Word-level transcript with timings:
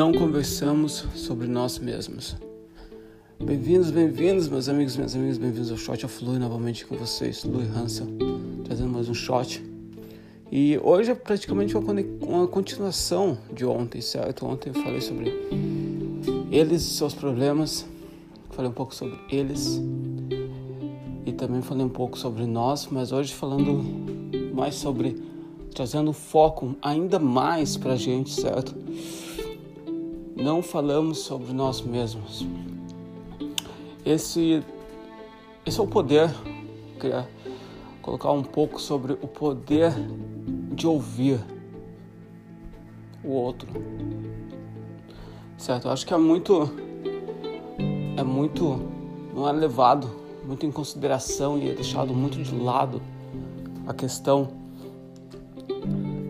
não 0.00 0.12
conversamos 0.12 1.04
sobre 1.14 1.46
nós 1.46 1.78
mesmos. 1.78 2.34
Bem-vindos, 3.38 3.90
bem-vindos, 3.90 4.48
meus 4.48 4.66
amigos, 4.66 4.96
minhas 4.96 5.14
amigas, 5.14 5.36
bem-vindos 5.36 5.70
ao 5.70 5.76
Shot 5.76 6.06
of 6.06 6.24
Louis, 6.24 6.40
novamente 6.40 6.86
com 6.86 6.96
vocês, 6.96 7.44
Louis 7.44 7.68
Hansel, 7.68 8.06
trazendo 8.64 8.88
mais 8.88 9.10
um 9.10 9.12
shot. 9.12 9.62
E 10.50 10.80
hoje 10.82 11.10
é 11.10 11.14
praticamente 11.14 11.76
uma 11.76 12.48
continuação 12.48 13.36
de 13.52 13.66
ontem, 13.66 14.00
certo? 14.00 14.46
Ontem 14.46 14.70
eu 14.70 14.82
falei 14.82 15.02
sobre 15.02 15.34
eles 16.50 16.80
seus 16.80 17.12
problemas, 17.12 17.84
falei 18.52 18.70
um 18.70 18.74
pouco 18.74 18.94
sobre 18.94 19.18
eles 19.28 19.82
e 21.26 21.32
também 21.32 21.60
falei 21.60 21.84
um 21.84 21.90
pouco 21.90 22.18
sobre 22.18 22.46
nós, 22.46 22.88
mas 22.90 23.12
hoje 23.12 23.34
falando 23.34 23.84
mais 24.54 24.76
sobre 24.76 25.22
trazendo 25.74 26.14
foco 26.14 26.74
ainda 26.80 27.18
mais 27.18 27.76
para 27.76 27.92
a 27.92 27.96
gente, 27.96 28.30
certo? 28.30 28.74
Não 30.40 30.62
falamos 30.62 31.18
sobre 31.18 31.52
nós 31.52 31.82
mesmos. 31.82 32.46
Esse, 34.06 34.62
esse 35.66 35.78
é 35.78 35.82
o 35.82 35.86
poder. 35.86 36.30
Queria 36.98 37.28
colocar 38.00 38.32
um 38.32 38.42
pouco 38.42 38.80
sobre 38.80 39.12
o 39.12 39.28
poder 39.28 39.92
de 40.72 40.86
ouvir 40.86 41.38
o 43.22 43.32
outro, 43.32 43.68
certo? 45.58 45.90
Acho 45.90 46.06
que 46.06 46.14
é 46.14 46.16
muito, 46.16 46.70
é 48.16 48.22
muito, 48.22 48.80
não 49.34 49.46
é 49.46 49.52
levado 49.52 50.08
muito 50.42 50.64
em 50.64 50.72
consideração 50.72 51.58
e 51.58 51.68
é 51.68 51.74
deixado 51.74 52.14
muito 52.14 52.42
de 52.42 52.54
lado 52.54 53.02
a 53.86 53.92
questão 53.92 54.48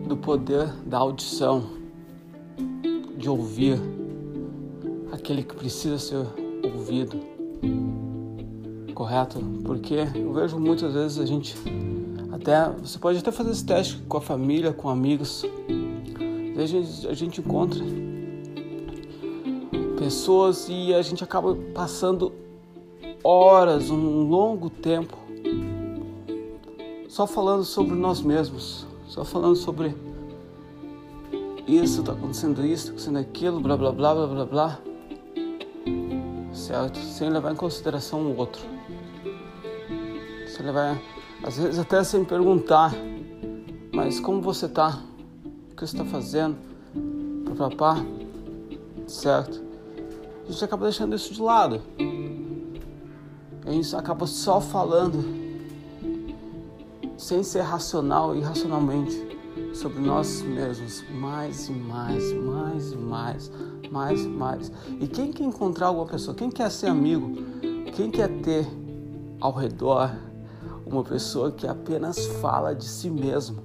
do 0.05 0.17
poder 0.17 0.67
da 0.85 0.97
audição, 0.97 1.63
de 3.17 3.29
ouvir 3.29 3.79
aquele 5.11 5.43
que 5.43 5.55
precisa 5.55 5.99
ser 5.99 6.25
ouvido. 6.63 7.19
Correto? 8.93 9.39
Porque 9.63 10.07
eu 10.15 10.33
vejo 10.33 10.59
muitas 10.59 10.93
vezes 10.93 11.19
a 11.19 11.25
gente 11.25 11.55
até 12.31 12.69
você 12.69 12.97
pode 12.97 13.19
até 13.19 13.31
fazer 13.31 13.51
esse 13.51 13.65
teste 13.65 13.97
com 14.07 14.17
a 14.17 14.21
família, 14.21 14.73
com 14.73 14.89
amigos. 14.89 15.45
Às 16.57 16.71
vezes 16.71 17.05
a 17.05 17.13
gente 17.13 17.41
encontra 17.41 17.83
pessoas 19.97 20.67
e 20.69 20.93
a 20.93 21.01
gente 21.01 21.23
acaba 21.23 21.55
passando 21.73 22.31
horas, 23.23 23.89
um 23.89 24.27
longo 24.27 24.69
tempo 24.69 25.17
só 27.11 27.27
falando 27.27 27.65
sobre 27.65 27.93
nós 27.93 28.21
mesmos, 28.21 28.87
só 29.05 29.25
falando 29.25 29.55
sobre 29.57 29.93
isso, 31.67 31.99
está 31.99 32.13
acontecendo 32.13 32.65
isso, 32.65 32.73
está 32.73 32.91
acontecendo 32.91 33.17
aquilo, 33.17 33.59
blá 33.59 33.75
blá 33.75 33.91
blá 33.91 34.15
blá 34.15 34.27
blá 34.27 34.45
blá. 34.45 34.90
Certo? 36.71 36.99
Sem 36.99 37.29
levar 37.29 37.51
em 37.51 37.55
consideração 37.55 38.21
o 38.21 38.37
outro. 38.37 38.61
Sem 40.47 40.65
levar, 40.65 40.97
às 41.43 41.57
vezes 41.57 41.77
até 41.77 42.01
sem 42.01 42.23
perguntar, 42.23 42.93
mas 43.93 44.21
como 44.21 44.41
você 44.41 44.67
está? 44.67 45.01
O 45.69 45.75
que 45.75 45.85
você 45.85 45.97
está 45.97 46.05
fazendo? 46.05 46.55
Papá, 47.57 47.97
certo? 49.05 49.61
A 50.47 50.49
gente 50.49 50.63
acaba 50.63 50.85
deixando 50.85 51.13
isso 51.13 51.33
de 51.33 51.41
lado. 51.41 51.81
A 53.65 53.71
gente 53.71 53.93
acaba 53.93 54.25
só 54.25 54.61
falando 54.61 55.25
sem 57.17 57.43
ser 57.43 57.63
racional 57.63 58.33
e 58.33 58.39
irracionalmente 58.39 59.30
sobre 59.73 59.99
nós 59.99 60.41
mesmos, 60.41 61.03
mais 61.11 61.67
e 61.67 61.71
mais, 61.71 62.33
mais 62.33 62.91
e 62.91 62.97
mais, 62.97 63.51
mais 63.91 64.23
e 64.23 64.27
mais. 64.27 64.71
E 64.99 65.07
quem 65.07 65.31
quer 65.31 65.43
encontrar 65.43 65.87
alguma 65.87 66.05
pessoa, 66.05 66.35
quem 66.35 66.49
quer 66.49 66.69
ser 66.69 66.87
amigo, 66.87 67.31
quem 67.93 68.11
quer 68.11 68.29
ter 68.41 68.67
ao 69.39 69.51
redor 69.51 70.11
uma 70.85 71.03
pessoa 71.03 71.51
que 71.51 71.67
apenas 71.67 72.25
fala 72.41 72.73
de 72.73 72.85
si 72.85 73.09
mesmo? 73.09 73.63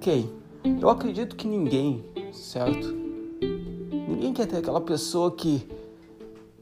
Quem? 0.00 0.30
Eu 0.80 0.88
acredito 0.88 1.36
que 1.36 1.46
ninguém, 1.46 2.04
certo? 2.32 2.94
Ninguém 4.08 4.32
quer 4.32 4.46
ter 4.46 4.58
aquela 4.58 4.80
pessoa 4.80 5.30
que 5.30 5.68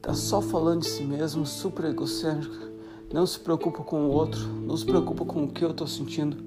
tá 0.01 0.13
só 0.13 0.41
falando 0.41 0.81
de 0.81 0.87
si 0.87 1.03
mesmo, 1.03 1.45
super 1.45 1.85
egocêntrica, 1.85 2.71
não 3.13 3.25
se 3.25 3.39
preocupa 3.39 3.83
com 3.83 4.05
o 4.05 4.11
outro, 4.11 4.47
não 4.47 4.75
se 4.75 4.85
preocupa 4.85 5.25
com 5.25 5.45
o 5.45 5.47
que 5.47 5.63
eu 5.63 5.71
estou 5.71 5.87
sentindo. 5.87 6.44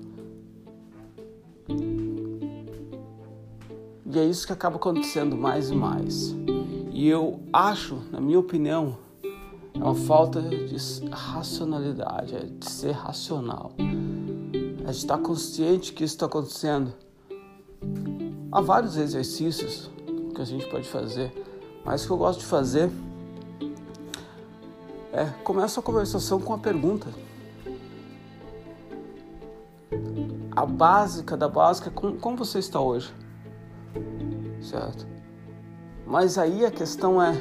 E 4.10 4.18
é 4.18 4.24
isso 4.24 4.46
que 4.46 4.52
acaba 4.54 4.76
acontecendo 4.76 5.36
mais 5.36 5.68
e 5.68 5.74
mais. 5.74 6.34
E 6.90 7.06
eu 7.06 7.40
acho, 7.52 8.00
na 8.10 8.18
minha 8.18 8.38
opinião, 8.38 8.96
é 9.74 9.78
uma 9.78 9.94
falta 9.94 10.40
de 10.40 10.76
racionalidade, 11.10 12.34
é 12.34 12.44
de 12.44 12.70
ser 12.70 12.92
racional. 12.92 13.72
É 14.80 14.90
de 14.90 14.96
estar 14.96 15.18
consciente 15.18 15.92
que 15.92 16.04
isso 16.04 16.14
está 16.14 16.24
acontecendo. 16.24 16.94
Há 18.50 18.62
vários 18.62 18.96
exercícios 18.96 19.90
que 20.34 20.40
a 20.40 20.44
gente 20.46 20.66
pode 20.70 20.88
fazer, 20.88 21.30
mas 21.84 22.02
o 22.02 22.06
que 22.06 22.12
eu 22.14 22.16
gosto 22.16 22.40
de 22.40 22.46
fazer 22.46 22.90
é, 25.12 25.26
começa 25.44 25.80
a 25.80 25.82
conversação 25.82 26.40
com 26.40 26.54
a 26.54 26.58
pergunta. 26.58 27.08
A 30.50 30.64
básica 30.64 31.36
da 31.36 31.46
básica, 31.46 31.90
como, 31.90 32.16
como 32.16 32.38
você 32.38 32.58
está 32.58 32.80
hoje? 32.80 33.12
Certo? 34.68 35.06
Mas 36.06 36.36
aí 36.36 36.66
a 36.66 36.70
questão 36.70 37.22
é, 37.22 37.32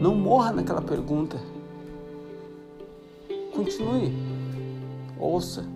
não 0.00 0.14
morra 0.14 0.52
naquela 0.52 0.80
pergunta. 0.80 1.36
Continue. 3.54 4.14
Ouça. 5.20 5.66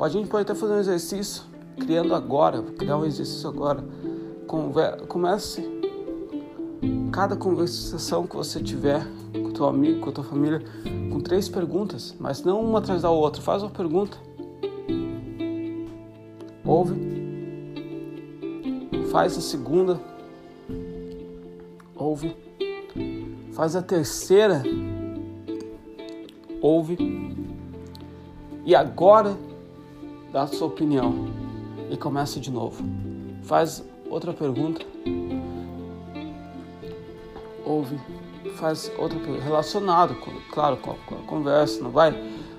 A 0.00 0.08
gente 0.08 0.28
pode 0.28 0.42
até 0.42 0.54
fazer 0.54 0.72
um 0.72 0.78
exercício, 0.78 1.44
criando 1.78 2.12
agora, 2.12 2.60
criar 2.76 2.96
um 2.96 3.04
exercício 3.04 3.48
agora. 3.48 3.84
Comece 5.06 5.62
cada 7.12 7.36
conversação 7.36 8.26
que 8.26 8.34
você 8.34 8.60
tiver 8.60 9.06
com 9.32 9.52
teu 9.52 9.66
amigo, 9.66 10.00
com 10.00 10.10
a 10.10 10.12
tua 10.12 10.24
família, 10.24 10.60
com 11.12 11.20
três 11.20 11.48
perguntas, 11.48 12.16
mas 12.18 12.42
não 12.42 12.60
uma 12.64 12.80
atrás 12.80 13.02
da 13.02 13.10
outra. 13.10 13.40
Faz 13.42 13.62
uma 13.62 13.70
pergunta. 13.70 14.16
Ouve. 16.64 17.17
Faz 19.18 19.36
a 19.36 19.40
segunda. 19.40 20.00
Ouve. 21.96 22.36
Faz 23.52 23.74
a 23.74 23.82
terceira. 23.82 24.62
Ouve. 26.62 26.96
E 28.64 28.76
agora 28.76 29.36
dá 30.32 30.42
a 30.42 30.46
sua 30.46 30.68
opinião 30.68 31.26
e 31.90 31.96
começa 31.96 32.38
de 32.38 32.48
novo. 32.48 32.84
Faz 33.42 33.84
outra 34.08 34.32
pergunta 34.32 34.86
ouve, 37.66 38.00
faz 38.54 38.90
outra 38.96 39.18
coisa, 39.18 39.42
relacionado, 39.42 40.16
claro, 40.52 40.78
com 40.78 40.92
a, 40.92 41.18
conversa, 41.26 41.82
não 41.82 41.90
vai 41.90 42.14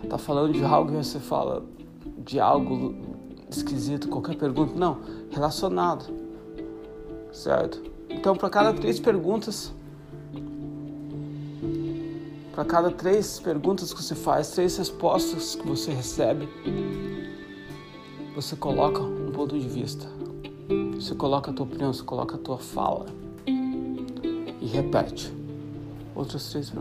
tá 0.07 0.19
falando 0.19 0.53
de 0.53 0.63
algo 0.63 0.91
e 0.91 0.97
você 0.97 1.19
fala 1.19 1.65
de 2.19 2.39
algo 2.39 2.93
esquisito, 3.49 4.07
qualquer 4.07 4.35
pergunta, 4.35 4.75
não, 4.75 4.99
relacionado, 5.31 6.18
certo? 7.31 7.81
Então, 8.09 8.35
para 8.35 8.49
cada 8.49 8.73
três 8.73 8.99
perguntas, 8.99 9.73
para 12.53 12.65
cada 12.65 12.91
três 12.91 13.39
perguntas 13.39 13.93
que 13.93 14.03
você 14.03 14.15
faz, 14.15 14.51
três 14.51 14.77
respostas 14.77 15.55
que 15.55 15.65
você 15.65 15.91
recebe, 15.91 16.49
você 18.35 18.55
coloca 18.55 19.01
um 19.01 19.31
ponto 19.31 19.57
de 19.57 19.67
vista. 19.67 20.07
Você 20.95 21.15
coloca 21.15 21.51
a 21.51 21.53
tua 21.53 21.65
opinião, 21.65 21.93
você 21.93 22.03
coloca 22.03 22.35
a 22.35 22.37
tua 22.37 22.57
fala 22.57 23.05
e 23.45 24.65
repete. 24.65 25.33
Outros 26.15 26.49
três 26.51 26.71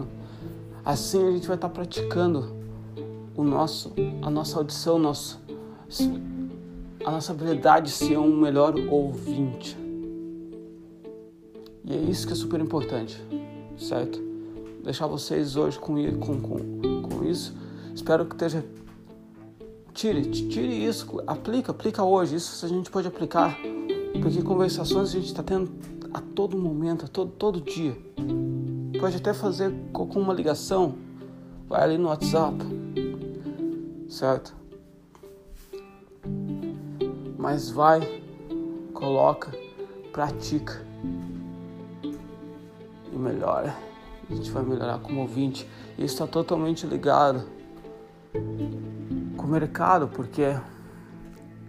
Assim 0.85 1.27
a 1.27 1.31
gente 1.31 1.47
vai 1.47 1.57
estar 1.57 1.69
praticando 1.69 2.57
o 3.37 3.45
nosso, 3.45 3.93
a 4.21 4.29
nossa 4.29 4.59
audição, 4.59 4.99
nosso, 4.99 5.41
a 7.05 7.11
nossa 7.11 7.33
habilidade 7.33 7.87
de 7.87 7.93
ser 7.93 8.19
um 8.19 8.37
melhor 8.37 8.75
ouvinte. 8.91 9.77
E 11.89 11.95
é 11.95 11.97
isso 11.97 12.27
que 12.27 12.35
é 12.35 12.37
super 12.37 12.61
importante, 12.61 13.19
certo? 13.79 14.21
Deixar 14.85 15.07
vocês 15.07 15.57
hoje 15.57 15.79
com, 15.79 15.95
com, 16.19 16.39
com, 16.39 17.03
com 17.03 17.25
isso. 17.25 17.57
Espero 17.95 18.27
que 18.27 18.35
esteja. 18.35 18.63
Tire, 19.95 20.23
tire 20.27 20.85
isso, 20.85 21.23
aplica, 21.27 21.73
aplica 21.73 22.05
hoje. 22.05 22.37
Isso 22.37 22.67
a 22.67 22.69
gente 22.69 22.91
pode 22.91 23.09
aplicar, 23.09 23.59
porque 24.21 24.43
conversações 24.43 25.09
a 25.09 25.13
gente 25.13 25.29
está 25.29 25.43
tendo 25.43 25.73
a 26.13 26.21
todo 26.21 26.59
momento, 26.59 27.07
a 27.07 27.09
todo, 27.09 27.31
todo 27.31 27.59
dia. 27.59 27.97
Pode 29.01 29.17
até 29.17 29.33
fazer 29.33 29.73
com 29.91 30.05
uma 30.21 30.35
ligação, 30.35 30.95
vai 31.67 31.83
ali 31.85 31.97
no 31.97 32.09
WhatsApp, 32.09 32.59
certo? 34.11 34.55
Mas 37.39 37.71
vai 37.71 38.23
coloca, 38.93 39.51
pratica 40.13 40.87
melhora. 43.19 43.75
A 44.31 44.35
gente 44.35 44.51
vai 44.51 44.63
melhorar 44.63 44.99
como 44.99 45.21
ouvinte. 45.21 45.69
Isso 45.99 46.15
está 46.15 46.27
totalmente 46.27 46.87
ligado 46.87 47.45
com 49.37 49.47
o 49.47 49.49
mercado, 49.49 50.09
porque 50.09 50.57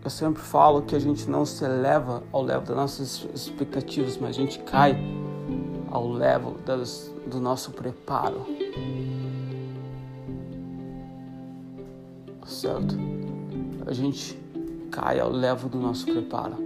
eu 0.03 0.09
sempre 0.09 0.41
falo 0.41 0.81
que 0.81 0.95
a 0.95 0.99
gente 0.99 1.29
não 1.29 1.45
se 1.45 1.63
eleva 1.63 2.23
ao 2.31 2.41
level 2.41 2.63
das 2.63 2.75
nossas 2.75 3.27
expectativas, 3.33 4.17
mas 4.17 4.31
a 4.31 4.39
gente 4.39 4.59
cai 4.59 4.97
ao 5.91 6.09
level 6.09 6.57
das, 6.65 7.13
do 7.25 7.39
nosso 7.39 7.71
preparo. 7.71 8.45
Certo? 12.45 12.95
A 13.85 13.93
gente 13.93 14.37
cai 14.91 15.19
ao 15.19 15.29
level 15.29 15.69
do 15.69 15.79
nosso 15.79 16.05
preparo. 16.05 16.57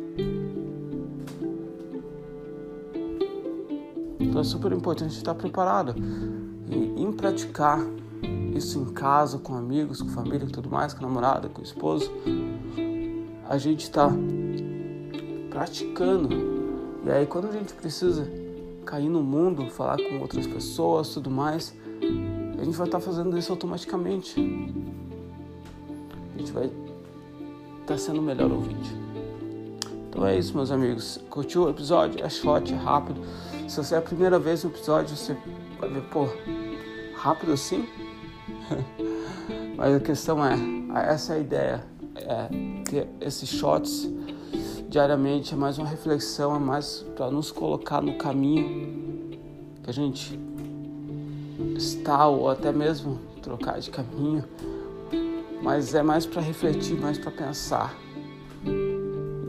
Então 4.34 4.42
é 4.42 4.44
super 4.44 4.72
importante 4.72 5.16
estar 5.16 5.36
preparado 5.36 5.94
e 6.68 7.00
em 7.00 7.12
praticar 7.12 7.80
isso 8.56 8.80
em 8.80 8.86
casa, 8.86 9.38
com 9.38 9.54
amigos, 9.54 10.02
com 10.02 10.10
família, 10.10 10.40
com 10.40 10.48
tudo 10.48 10.72
mais, 10.72 10.92
com 10.92 11.06
a 11.06 11.08
namorada, 11.08 11.50
com 11.50 11.62
o 11.62 11.64
esposo 11.64 12.12
a 13.48 13.60
gente 13.60 13.84
está 13.84 14.10
praticando. 15.52 16.30
E 17.06 17.12
aí 17.12 17.28
quando 17.28 17.50
a 17.50 17.52
gente 17.52 17.76
precisa 17.76 18.28
cair 18.84 19.08
no 19.08 19.22
mundo, 19.22 19.70
falar 19.70 19.98
com 19.98 20.20
outras 20.20 20.48
pessoas, 20.48 21.10
tudo 21.10 21.30
mais, 21.30 21.72
a 22.60 22.64
gente 22.64 22.76
vai 22.76 22.88
estar 22.88 22.98
tá 22.98 23.06
fazendo 23.06 23.38
isso 23.38 23.52
automaticamente. 23.52 24.42
A 26.34 26.40
gente 26.40 26.52
vai 26.52 26.66
estar 26.66 26.74
tá 27.86 27.98
sendo 28.00 28.18
o 28.18 28.24
melhor 28.24 28.52
ouvinte. 28.52 28.98
Então 30.10 30.26
é 30.26 30.36
isso, 30.36 30.56
meus 30.56 30.72
amigos. 30.72 31.20
Curtiu 31.30 31.66
o 31.66 31.70
episódio? 31.70 32.26
É 32.26 32.30
short, 32.30 32.74
é 32.74 32.76
rápido. 32.76 33.22
Se 33.68 33.78
você 33.78 33.96
é 33.96 33.98
a 33.98 34.02
primeira 34.02 34.38
vez 34.38 34.64
no 34.64 34.70
episódio, 34.70 35.16
você 35.16 35.36
vai 35.80 35.90
ver, 35.90 36.02
pô, 36.04 36.28
rápido 37.16 37.54
assim? 37.54 37.88
Mas 39.76 39.96
a 39.96 40.00
questão 40.00 40.46
é, 40.46 40.56
essa 41.10 41.34
é 41.34 41.38
a 41.38 41.40
ideia 41.40 41.84
é, 42.16 42.48
ter 42.84 43.08
esses 43.22 43.50
shots 43.50 44.10
diariamente 44.90 45.56
é 45.56 45.58
mais 45.58 45.80
uma 45.80 45.88
reflexão, 45.88 46.56
é 46.56 46.60
mais 46.60 47.04
para 47.16 47.32
nos 47.32 47.52
colocar 47.52 48.00
no 48.00 48.16
caminho 48.16 49.40
que 49.84 49.90
a 49.90 49.94
gente 49.94 50.40
está 51.76 52.28
ou 52.28 52.48
até 52.50 52.72
mesmo 52.72 53.20
trocar 53.42 53.80
de 53.80 53.90
caminho, 53.90 54.44
mas 55.64 55.96
é 55.96 56.04
mais 56.04 56.26
para 56.26 56.42
refletir, 56.42 57.00
mais 57.00 57.18
para 57.18 57.32
pensar. 57.32 57.98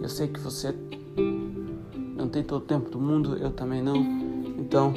Eu 0.03 0.09
sei 0.09 0.29
que 0.29 0.41
você 0.41 0.75
tem 2.35 2.43
todo 2.43 2.63
o 2.63 2.67
tempo 2.67 2.91
do 2.91 2.99
mundo, 2.99 3.37
eu 3.37 3.53
também 3.53 3.81
não. 3.81 3.95
Então, 4.59 4.93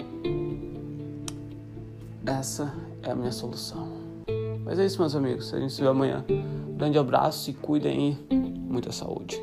essa 2.25 2.73
é 3.03 3.11
a 3.11 3.15
minha 3.15 3.31
solução. 3.31 3.87
Mas 4.65 4.79
é 4.79 4.85
isso, 4.87 4.99
meus 4.99 5.15
amigos. 5.15 5.53
A 5.53 5.59
gente 5.59 5.71
se 5.71 5.79
vê 5.79 5.87
amanhã. 5.87 6.25
Grande 6.75 6.97
abraço, 6.97 7.43
se 7.43 7.53
cuidem 7.53 8.17
e 8.31 8.35
muita 8.35 8.91
saúde. 8.91 9.39